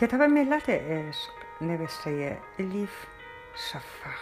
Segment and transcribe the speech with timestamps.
[0.00, 3.06] کتاب ملت عشق نوشته الیف
[3.54, 4.20] شفخ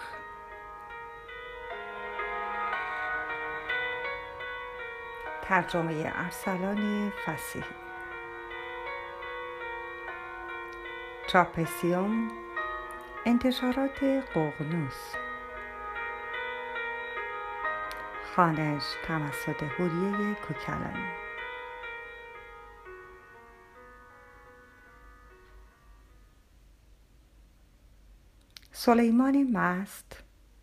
[5.49, 7.65] ترجمه ارسلان فسیح.
[11.27, 12.31] چاپسیوم
[13.27, 14.05] انتشارات
[14.35, 15.15] قغنوس.
[18.37, 21.26] خانش توسط هوریه کوکلانی.
[28.87, 30.23] سلیمان مست.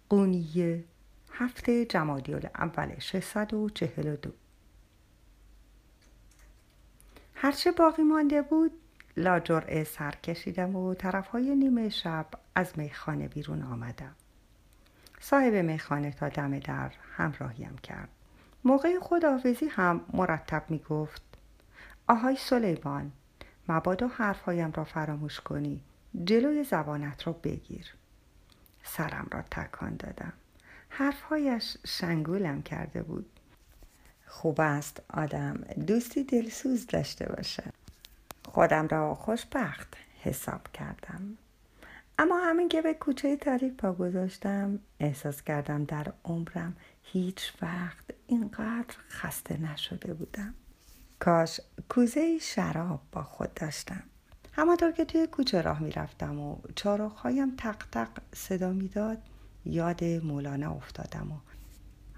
[0.09, 0.84] قونیه.
[1.31, 4.31] هفته جمادی اول 642
[7.36, 8.72] هرچه باقی مانده بود
[9.17, 14.16] لاجرعه سر کشیدم و طرفهای نیمه شب از میخانه بیرون آمدم.
[15.20, 18.09] صاحب میخانه تا دم در همراهیم کرد.
[18.64, 21.22] موقع خداحافظی هم مرتب می گفت
[22.08, 23.12] آهای سلیمان
[23.69, 25.81] مبادا حرفهایم را فراموش کنی.
[26.23, 27.94] جلوی زبانت را بگیر.
[28.84, 30.34] سرم را تکان دادم.
[30.89, 33.25] حرفهایش شنگولم کرده بود.
[34.28, 35.53] خوب است آدم
[35.88, 37.73] دوستی دلسوز داشته باشد
[38.45, 39.88] خودم را خوشبخت
[40.22, 41.38] حساب کردم.
[42.20, 48.95] اما همین که به کوچه تاریک پا گذاشتم احساس کردم در عمرم هیچ وقت اینقدر
[49.09, 50.53] خسته نشده بودم.
[51.20, 51.59] کاش
[51.90, 54.03] کوزه شراب با خود داشتم.
[54.56, 59.18] همانطور که توی کوچه راه می‌رفتم و چارخهایم تق تق صدا می‌داد
[59.66, 61.36] یاد مولانا افتادم و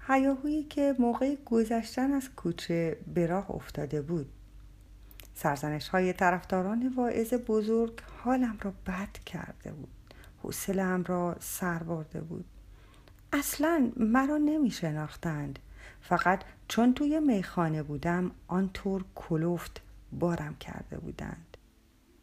[0.08, 4.32] هیاهویی که موقع گذشتن از کوچه به راه افتاده بود.
[5.34, 9.88] سرزنش های طرفداران واعظ بزرگ حالم را بد کرده بود.
[10.42, 12.44] حوصلهام را سر برده بود.
[13.32, 15.58] اصلا مرا نمی شناختند
[16.00, 19.80] فقط چون توی میخانه بودم آنطور کلوفت
[20.12, 21.55] بارم کرده بودند.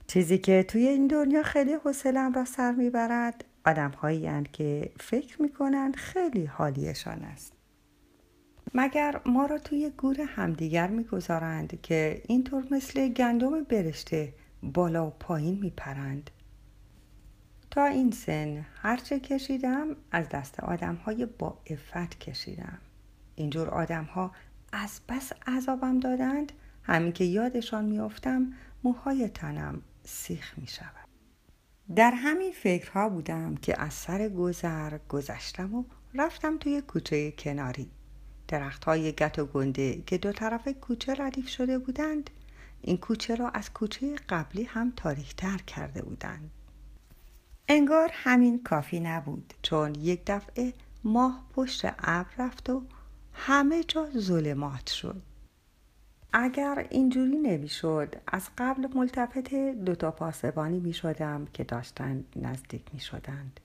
[0.08, 5.96] چیزی که توی این دنیا خیلی حوصلم را سر می‌برد آدم هایی که فکر می‌کنند
[5.96, 7.53] خیلی حالیشان است.
[8.74, 14.34] مگر ما را توی گور همدیگر می‌گذارند که اینطور مثل گندم برشته
[14.64, 16.30] بالا و پایین میپرند؟
[17.72, 22.78] تا این سن هرچه کشیدم از دست آدم های با افت کشیدم.
[23.35, 24.31] اینجور آدم ها
[24.72, 26.52] از بس عذابم دادند
[26.84, 28.53] همین که یادشان میافتم
[28.84, 31.08] موهای تنم سیخ می شود.
[31.96, 35.84] در همین فکرها بودم که از سر گذر گذشتم و
[36.14, 37.91] رفتم توی کوچه کناری.
[38.47, 42.30] درخت های گت و گنده که دو طرف کوچه ردیف شده بودند
[42.81, 46.52] این کوچه را از کوچه قبلی هم تاریختر کرده بودند.
[47.68, 52.84] انگار همین کافی نبود چون یک دفعه ماه پشت ابر رفت و
[53.34, 55.22] همه جا ظلمات شد.
[56.35, 63.59] اگر اینجوری نمی‌شد از قبل ملتفت دوتا پاسبانی می شدم که داشتند نزدیک می شدند.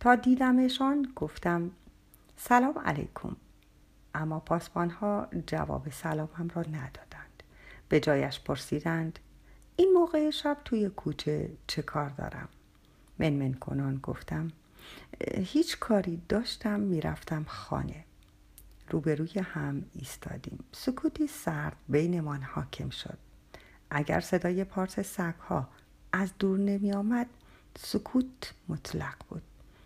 [0.00, 1.70] تا دیدمشان گفتم
[2.36, 3.36] سلام علیکم.
[4.14, 7.42] اما پاسبان ها جواب سلامم را ندادند.
[7.88, 9.18] به جایش پرسیدند
[9.76, 12.48] این موقع شب توی کوچه چه کار دارم؟
[13.18, 14.48] منمن کنان گفتم
[15.36, 18.04] هیچ کاری داشتم می‌رفتم خانه.
[18.92, 20.64] روبروی هم ایستادیم.
[20.72, 23.18] سکوتی سرد بینمان حاکم شد.
[23.90, 25.68] اگر صدای پارس سگها
[26.12, 27.26] از دور نمی آمد
[27.78, 29.42] سکوت مطلق بود.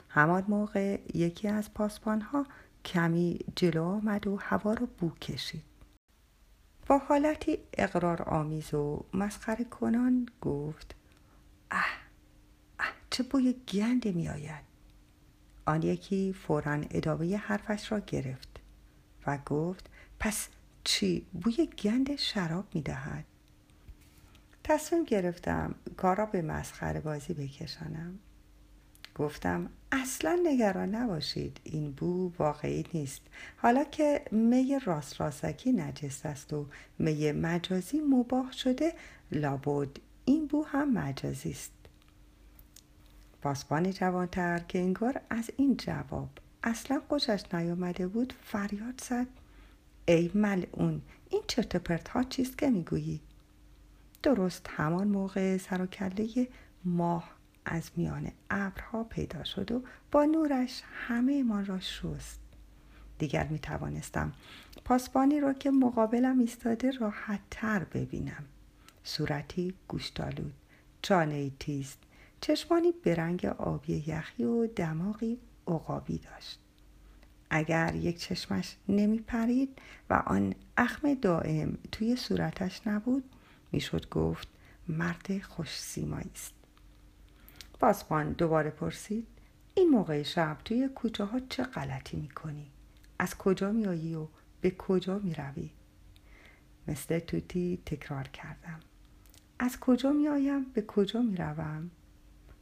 [0.08, 2.46] همان موقع یکی از پاسبانها
[2.84, 5.62] کمی جلو آمد و هوا را بو کشید.
[6.86, 10.94] با حالتی اقرار آمیز و مسخره کنان گفت
[11.70, 11.86] اه
[12.78, 14.64] اه چه بوی گندی می آید.
[15.66, 18.55] آن یکی فورا ادامه حرفش را گرفت.
[19.26, 20.48] و گفت پس
[20.84, 23.24] چی؟ بوی گند شراب می دهد؟
[24.64, 28.18] تصمیم گرفتم کار را به مسخره بازی بکشانم.
[29.14, 33.20] گفتم اصلا نگران نباشید این بو واقعی نیست.
[33.56, 36.66] حالا که می راست راستکی نجست است و
[36.98, 38.92] می مجازی مباه شده
[39.32, 39.88] لابد
[40.24, 41.72] این بو هم مجازی است.
[43.42, 46.28] پاسبان جوانتر که انگار از این جواب
[46.66, 49.26] اصلا خوشش نیامده بود فریاد زد.
[50.08, 53.20] ای ملعون این چرت پرت ها چیست که می‌گویی؟
[54.22, 56.48] درست همان موقع سر و کله
[56.84, 57.30] ماه
[57.64, 59.82] از میان ابرها پیدا شد و
[60.12, 62.40] با نورش همه ما را شست.
[63.18, 64.32] دیگر می توانستم
[64.84, 68.44] پاسبانی را که مقابلم ایستاده راحت تر ببینم.
[69.04, 70.54] صورتی گوشتالود
[71.02, 71.96] چانه تیز
[72.40, 76.58] چشمانی به رنگ آبی یخی و دماغی عقابی داشت
[77.50, 79.78] اگر یک چشمش نمی پرید
[80.10, 83.24] و آن اخم دائم توی صورتش نبود
[83.72, 84.48] می‌شد گفت
[84.88, 86.54] مرد خوش سیمایی است
[87.80, 89.26] پاسبان دوباره پرسید
[89.74, 92.70] این موقع شب توی کوچه ها چه غلطی می‌کنی؟
[93.18, 94.26] از کجا میایی و
[94.60, 95.70] به کجا می‌روی؟
[96.88, 98.80] مثل توتی تکرار کردم
[99.58, 101.90] از کجا میآیم به کجا می‌روم؟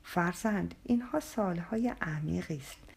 [0.02, 2.93] فرزند اینها سالهای عمیقی است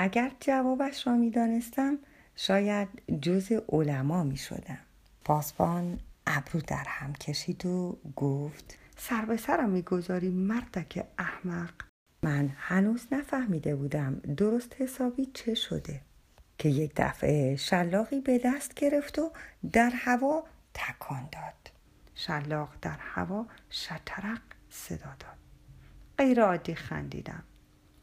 [0.00, 1.98] اگر جوابش را می‌دانستم
[2.36, 2.88] شاید
[3.22, 4.78] جز علما می شدم
[5.24, 11.70] پاسبان ابرو در هم کشید و گفت سر به سرم می‌گذاری مردک احمق.
[12.22, 16.00] من هنوز نفهمیده بودم درست حسابی چه شده.
[16.58, 19.32] که یک دفعه شلاقی به دست گرفت و
[19.72, 21.70] در هوا تکان داد.
[22.14, 24.40] شلاق در هوا شترق
[24.70, 25.38] صدا داد.
[26.18, 27.42] غیر عادی خندیدم.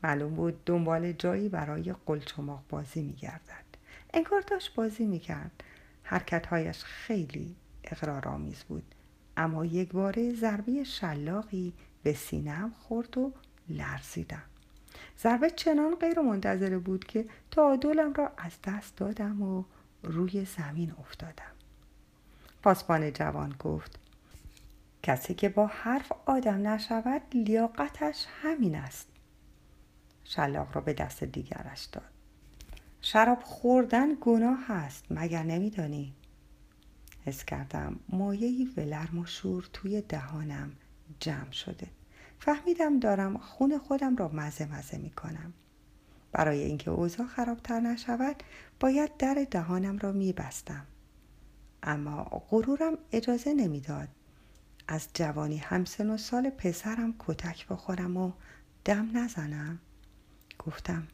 [0.03, 3.65] معلوم بود دنبال جایی برای قلچماق بازی میگردد.
[4.13, 5.63] انگار داشت بازی می‌کرد.
[6.03, 8.83] حرکتهایش خیلی اقرارآمیز بود.
[9.38, 13.33] اما یک باره ضربه شلاقی به سینم خورد و
[13.69, 14.44] لرزیدم.
[15.19, 19.63] ضربه چنان غیر منتظره بود که تعادلم را از دست دادم و
[20.03, 21.51] روی زمین افتادم.
[22.63, 24.00] پاسبان جوان گفت
[25.03, 29.07] کسی که با حرف آدم نشود لیاقتش همین است.
[30.25, 32.10] شلاق را به دست دیگرش داد.
[33.01, 36.13] شراب خوردن گناه است مگر نمیدانی؟
[37.25, 40.72] حس کردم مایهی ولرم و شور توی دهانم
[41.19, 41.88] جمع شده.
[42.39, 45.54] فهمیدم دارم خون خودم را مزه مزه می کنم
[46.31, 48.44] برای اینکه اوضاع خرابتر نشود
[48.80, 50.86] باید در دهانم را می بستم.
[51.83, 54.10] اما غرورم اجازه نمی‌داد.
[54.88, 58.31] از جوانی همسن و سال پسرم کتک بخورم و
[58.86, 59.80] دم نزنم.
[60.60, 61.07] گفتم.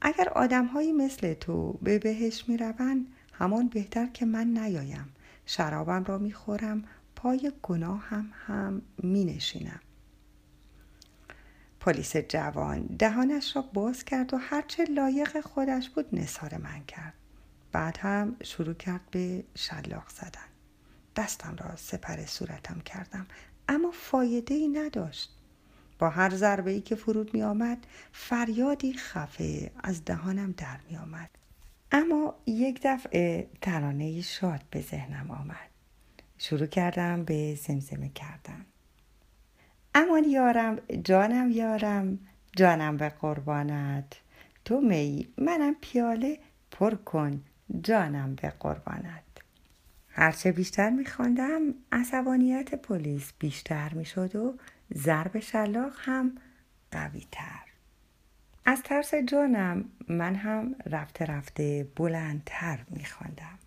[0.00, 5.14] اگر آدمهایی مثل تو به بهش می روند همان بهتر که من نیایم.
[5.46, 6.84] شرابم را می خورم
[7.16, 9.80] پای گناه هم هم می نشینم
[11.80, 17.14] پلیس جوان دهانش را باز کرد و هرچه لایق خودش بود نصار من کرد.
[17.72, 20.48] بعد هم شروع کرد به شلاق زدن.
[21.16, 23.26] دستم را سپر صورتم کردم
[23.68, 25.41] اما فایده ای نداشت.
[26.02, 31.30] با هر ضربه ای که فرود می آمد فریادی خفه از دهانم در می آمد
[31.92, 35.70] اما یک دفعه ترانه شاد به ذهنم آمد.
[36.38, 38.66] شروع کردم به زمزمه کردن.
[39.94, 42.18] امان یارم جانم یارم
[42.56, 44.20] جانم به قربانت.
[44.64, 46.38] تو می منم پیاله
[46.70, 47.42] پر کن
[47.82, 49.22] جانم به قربانت.
[50.08, 51.60] هرچه بیشتر میخواندم
[51.92, 54.54] عصبانیت پلیس بیشتر می‌شد و
[54.96, 56.38] ضرب شلاق هم
[56.90, 57.62] قوی تر
[58.64, 63.58] از ترس جانم من هم رفته رفته بلندتر میخواندم.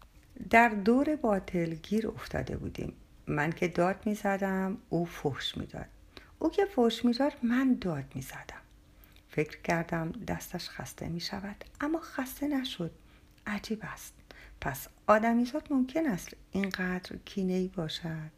[0.49, 2.93] در دور باطل گیر افتاده بودیم.
[3.27, 5.85] من که داد می‌زدم او فحش می‌داد.
[6.39, 8.61] او که فحش می‌داد من داد می‌زدم.
[9.29, 12.91] فکر کردم دستش خسته می شود اما خسته نشد.
[13.47, 14.13] عجیب است.
[14.61, 18.34] پس آدمیزاد ممکن است اینقدر کینه باشد؟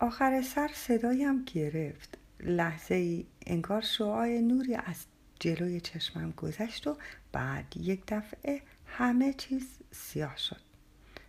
[0.00, 2.18] آخر سر صدایم گرفت.
[2.40, 5.04] لحظه ای انگار شعاع نوری از
[5.40, 6.96] جلوی چشمم گذشت و
[7.32, 10.60] بعد یک دفعه همه چیز سیاه شد.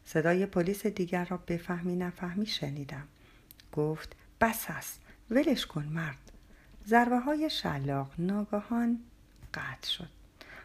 [0.05, 3.07] صدای پلیس دیگر را بفهمی نفهمی شنیدم.
[3.73, 6.31] گفت بس است ولش کن مرد.
[6.87, 8.99] ضربه های شلاق ناگهان
[9.53, 10.09] قطع شد.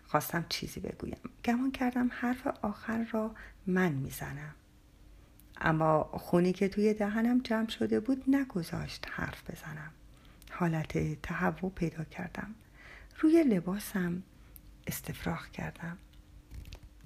[0.06, 1.20] خواستم چیزی بگویم.
[1.44, 3.34] گمان کردم حرف آخر را
[3.66, 4.54] من می‌زنم.
[5.60, 9.90] اما خونی که توی دهنم جمع شده بود نگذاشت حرف بزنم.
[10.50, 12.54] حالت تهوع پیدا کردم.
[13.20, 14.22] روی لباسم
[14.86, 15.98] استفراغ کردم.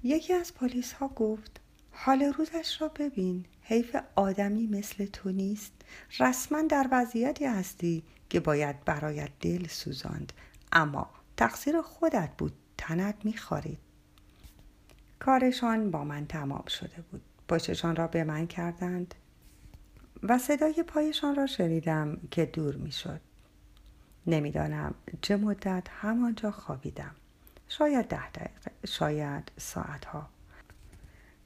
[0.03, 1.61] یکی از پلیس ها گفت
[1.91, 3.45] حال روزش را ببین.
[3.61, 5.73] حیف آدمی مثل تو نیست.
[6.19, 10.33] رسما در وضعیتی هستی که باید برایت دل سوزاند.
[10.71, 12.53] اما تقصیر خودت بود.
[12.77, 13.79] تنت میخوارید
[15.19, 17.21] کارشان با من تمام شده بود.
[17.47, 19.15] پشتشان را به من کردند
[20.23, 23.21] و صدای پایشان را شنیدم که دور می‌شد.
[24.27, 27.15] نمی‌دانم چه مدت همانجا خوابیدم.
[27.69, 30.29] شاید ده دقیقه شاید ساعتها.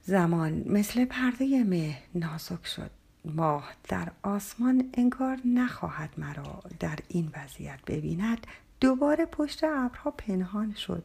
[0.02, 2.90] زمان مثل پرده مه نازک شد.
[3.24, 8.46] ماه در آسمان انگار نخواهد مرا در این وضعیت ببیند.
[8.80, 11.04] دوباره پشت ابرها پنهان شد.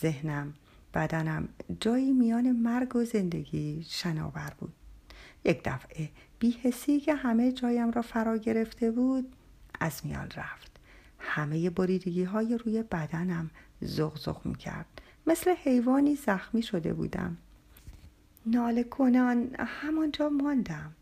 [0.00, 0.54] ذهنم
[0.94, 1.48] بدنم
[1.80, 4.72] جایی میان مرگ و زندگی شناور بود.
[5.44, 9.32] یک دفعه بیهسی که همه جایم را فرا گرفته بود
[9.80, 10.70] از میان رفت.
[11.18, 14.86] همه بریدگی های روی بدنم زغزغ می کرد
[15.26, 17.36] مثل حیوانی زخمی شده بودم.
[18.46, 20.92] ناله کنان همانجا ماندم.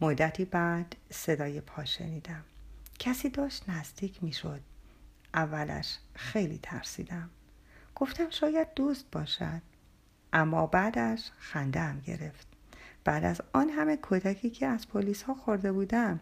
[0.00, 2.44] مدتی بعد صدای پا شنیدم.
[2.98, 4.60] کسی داشت نزدیک می شد
[5.34, 7.30] اولش خیلی ترسیدم.
[8.00, 9.62] گفتم شاید دوست باشد.
[10.32, 12.46] اما بعدش خنده هم گرفت.
[13.04, 16.20] بعد از آن همه کودکی که از پلیس ها خورده بودم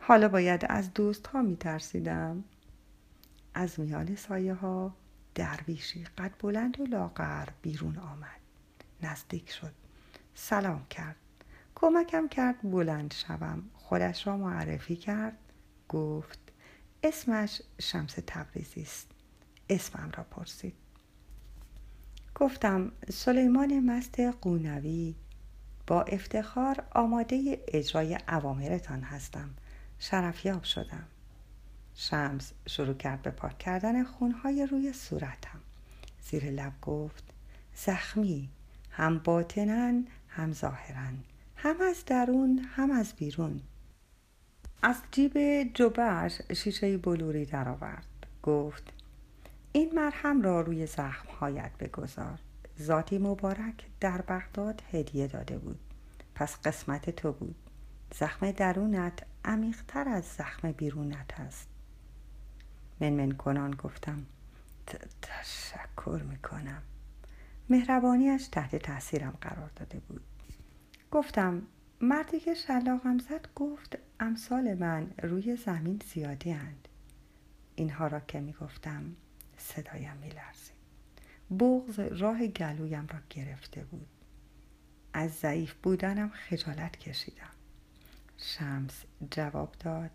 [0.00, 2.44] حالا باید از دوست ها می ترسیدم
[3.54, 4.94] از میان سایه ها
[5.34, 8.40] درویشی قد بلند و لاغر بیرون آمد.
[9.02, 9.72] نزدیک شد.
[10.34, 11.16] سلام کرد.
[11.74, 13.62] کمکم کرد بلند شوم.
[13.74, 15.38] خودش را معرفی کرد.
[15.88, 16.38] گفت
[17.02, 19.10] اسمش شمس تبریزی است.
[19.70, 20.83] اسمم را پرسید.
[22.34, 25.14] گفتم سلیمان مست قونوی.
[25.86, 29.50] با افتخار آماده اجرای اوامرتان هستم.
[29.98, 31.04] شرفیاب شدم.
[31.94, 35.60] شمس شروع کرد به پاک کردن خونهای روی صورتم.
[36.22, 37.24] زیر لب گفت
[37.74, 38.48] زخمی
[38.90, 41.18] هم باطنن هم ظاهرن.
[41.56, 43.60] هم از درون هم از بیرون.
[44.82, 48.06] از جیب جبهش شیشه بلوری درآورد.
[48.42, 48.93] گفت
[49.76, 52.38] این مرهم را روی زخمهایت بگذار.
[52.80, 55.80] ذاتی مبارک در بغداد هدیه داده بود.
[56.34, 57.56] پس قسمت تو بود.
[58.14, 61.68] زخم درونت عمیقتر از زخم بیرونت است.
[63.00, 64.26] منمن کنان گفتم
[65.22, 66.82] تشکر می‌کنم.
[67.70, 70.22] مهربانیش تحت تاثیرم قرار داده بود.
[71.10, 71.62] گفتم
[72.00, 76.88] مردی که شلاقم زد گفت امثال من روی زمین زیادی اند.
[77.74, 79.16] اینها را که می‌گفتم
[79.58, 80.74] صدایم میلرزید.
[81.58, 84.08] بغز راه گلویم را گرفته بود.
[85.12, 87.50] از ضعیف بودنم خجالت کشیدم.
[88.38, 90.10] شمس جواب داد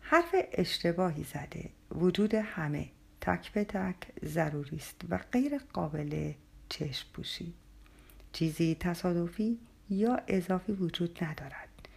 [0.00, 1.70] حرف اشتباهی زده.
[1.90, 6.32] وجود همه تک به تک ضروری است و غیر قابل
[6.68, 7.54] چشم پوشی.
[8.32, 9.58] چیزی تصادفی
[9.90, 11.88] یا اضافی وجود ندارد.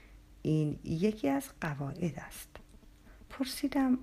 [0.41, 2.49] این یکی از قواعد است.
[3.29, 3.99] پرسیدم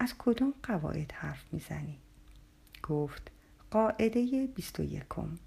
[0.00, 1.98] از کدام قواعد حرف می‌زنی؟
[2.82, 3.30] گفت
[3.70, 5.38] قاعده بیست و یکم.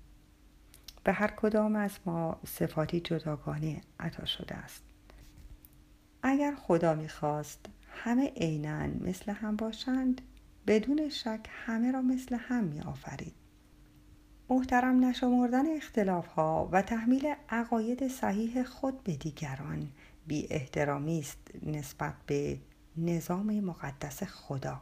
[1.03, 4.83] به هر کدام از ما صفاتی جداگانه عطا شده است.
[6.23, 10.21] اگر خدا می‌خواست همه عینا مثل هم باشند
[10.67, 13.33] بدون شک همه را مثل هم می آفرید.
[14.49, 19.87] محترم نشمردن اختلاف ها و تحمیل عقاید صحیح خود به دیگران
[20.27, 22.57] بی احترامی است نسبت به
[22.97, 24.81] نظام مقدس خدا.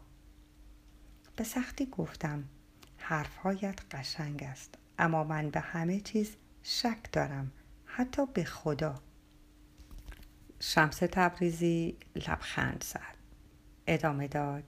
[1.36, 2.44] به سختی گفتم
[2.98, 7.51] حرفهایت قشنگ است اما من به همه چیز شک دارم
[7.86, 8.96] حتی به خدا.
[10.60, 13.16] شمس تبریزی لبخند زد.
[13.88, 14.63] ادامه داد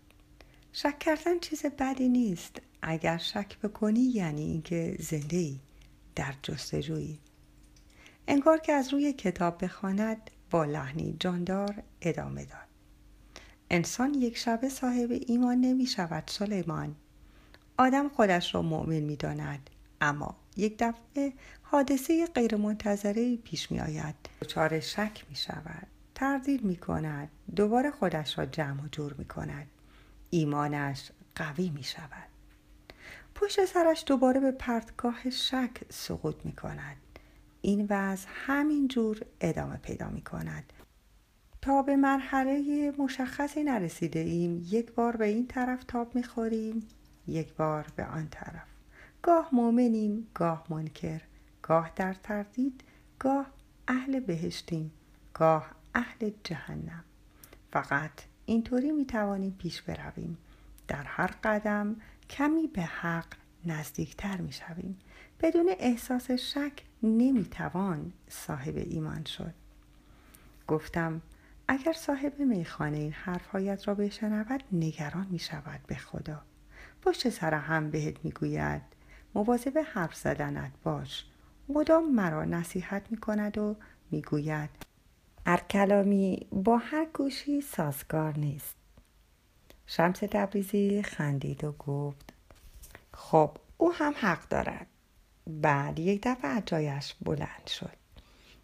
[0.73, 2.61] شک کردن چیز بدی نیست.
[2.81, 5.59] اگر شک بکنی یعنی اینکه زنده ای
[6.15, 7.19] در جستجویی.
[8.27, 12.70] انگار که از روی کتاب بخواند با لحنی جاندار ادامه داد.
[13.73, 16.95] انسان یک شبه صاحب ایمان نمی شود سلیمان.
[17.77, 19.69] آدم خودش را مؤمن می داند
[20.01, 24.15] اما یک دفعه حادثه غیرمنتظره پیش می آید.
[24.41, 29.67] دچار شک می شود تردید می کند دوباره خودش را جمع و جور می کند.
[30.29, 32.29] ایمانش قوی می شود.
[33.35, 36.97] پشت سرش دوباره به پرتگاه شک سقوط می کند.
[37.61, 40.73] این وضع همین جور ادامه پیدا می کند.
[41.61, 44.67] تا به مرحله مشخصی نرسیده ایم.
[44.69, 46.87] یک بار به این طرف تاب می خوریم
[47.27, 48.67] یک بار به آن طرف.
[49.21, 51.21] گاه مؤمنیم گاه منکر.
[51.61, 52.83] گاه در تردید
[53.19, 53.45] گاه
[53.87, 54.91] اهل بهشتیم
[55.33, 57.03] گاه اهل جهنم.
[57.71, 58.11] فقط
[58.45, 60.37] اینطوری می توانیم پیش برویم.
[60.87, 61.95] در هر قدم
[62.29, 63.27] کمی به حق
[63.65, 64.99] نزدیکتر می شویم
[65.41, 69.53] بدون احساس شک نمی توان صاحب ایمان شد.
[70.67, 71.21] گفتم
[71.67, 76.41] اگر صاحب میخانه این حرفهایت را بشنود نگران می شود به خدا.
[77.01, 78.81] پشت سر هم بهت می‌گوید
[79.35, 81.25] مواظب حرف زدنت باش.
[81.69, 83.75] مدام مرا نصیحت می کند و
[84.11, 84.69] می‌گوید
[85.45, 88.75] هر کلامی با هر گوشی سازگار نیست.
[89.87, 92.33] شمس تبریزی خندید و گفت
[93.13, 94.87] خب او هم حق دارد.
[95.47, 98.00] بعد یک دفعه جایش بلند شد.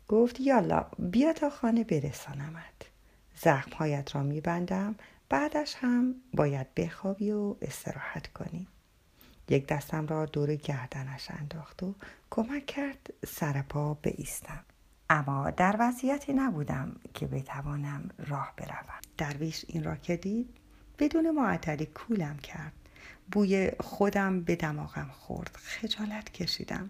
[0.08, 2.74] گفت یالا بیا تا خانه برسانمت.
[3.36, 4.96] زخمهایت را میبندم
[5.30, 8.68] بعدش هم باید بخوابی و استراحت کنی.
[9.50, 11.96] یک دستم را دور گردنش انداخت و
[12.30, 14.64] کمک کرد سر پا بایستم.
[15.10, 19.02] اما در وضعیتی نبودم که بتوانم راه بروم.
[19.18, 20.50] درویش این را که دید
[21.00, 22.74] بدون معطلی کولم کرد.
[23.32, 25.58] بوی خودم به دماغم خورد.
[25.62, 26.90] خجالت کشیدم.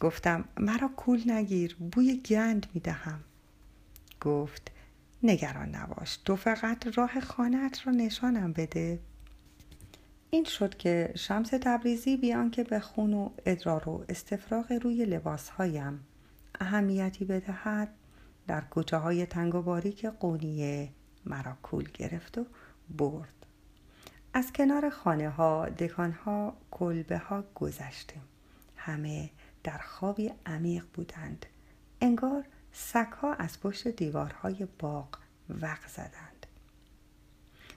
[0.00, 3.20] گفتم مرا کول نگیر بوی گند می دهم
[4.20, 4.70] گفت
[5.22, 8.98] نگران نباش تو فقط راه خانت را نشانم بده.
[10.30, 16.00] این شد که شمس تبریزی بیان که به خون و ادرار و استفراغ روی لباسهایم
[16.60, 17.88] اهمیتی بدهد.
[18.46, 20.88] در کوچه های تنگ و باریک قونیه
[21.26, 22.46] مرا کول گرفت و
[22.90, 23.46] برد.
[24.34, 28.22] از کنار خانه ها دکان ها کلبه ها گذشتیم.
[28.76, 29.30] همه
[29.64, 31.46] در خوابی عمیق بودند.
[32.00, 35.18] انگار سگها از پشت دیوارهای باغ
[35.62, 36.46] وق زدند.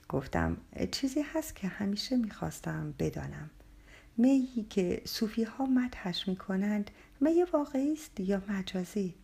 [0.09, 0.57] گفتم
[0.91, 3.49] چیزی هست که همیشه می‌خواستم بدانم.
[4.17, 9.15] میی که صوفی ها مدهش می کنند می واقعی است یا مجازی؟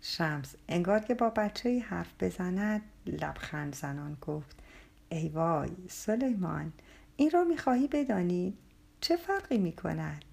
[0.00, 4.56] شمس انگار که با بچه حرف بزند لبخند زنان گفت
[5.08, 6.72] ای وای سلیمان
[7.16, 8.54] این را می‌خواهی بدانی؟
[9.00, 10.24] چه فرقی می کند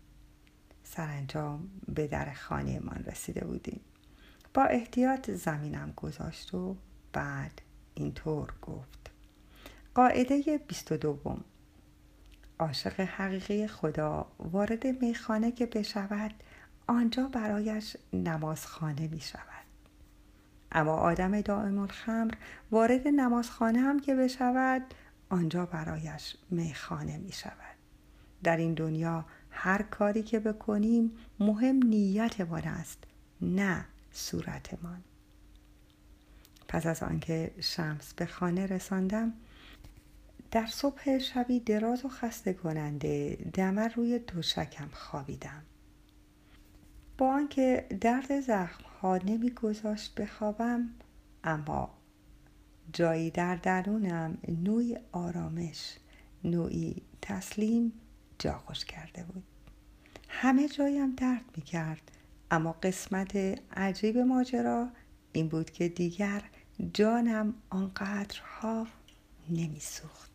[0.85, 3.81] سرانجام به در خانهمان رسیده بودیم.
[4.53, 6.75] با احتیاط زمینم گذاشت و
[7.13, 7.61] بعد
[7.93, 9.11] اینطور گفت.
[9.95, 11.43] قاعده بیست و دوم.
[12.59, 16.33] عاشق حقیقی خدا وارد میخانه که بشود
[16.87, 19.65] آنجا برایش نمازخانه می شود
[20.71, 22.33] اما آدم دائم الخمر
[22.71, 24.81] وارد نمازخانه هم که بشود
[25.29, 27.75] آنجا برایش میخانه می شود
[28.43, 29.25] در این دنیا
[29.57, 33.03] هر کاری که بکنیم مهم نیتمان است
[33.41, 35.03] نه صورتمان.
[36.67, 39.33] پس از آنکه شمس به خانه رساندم
[40.51, 45.63] در صبح شبی دراز و خسته کننده دمر روی دوشکم خوابیدم.
[47.17, 50.89] با آنکه درد زخم ها نمیگذاشت بخوابم
[51.43, 51.89] اما
[52.93, 55.95] جایی در درونم نوعی آرامش
[56.43, 57.93] نوعی تسلیم
[58.39, 59.43] جا خوش کرده بود.
[60.29, 62.11] همه جایم درد می کرد
[62.51, 63.35] اما قسمت
[63.73, 64.89] عجیب ماجرا
[65.33, 66.43] این بود که دیگر
[66.93, 68.87] جانم آنقدرها
[69.49, 70.34] نمی سوخت